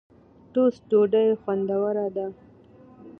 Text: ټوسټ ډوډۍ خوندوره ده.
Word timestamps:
ټوسټ 0.51 0.81
ډوډۍ 0.89 1.27
خوندوره 1.41 2.07
ده. 2.15 2.25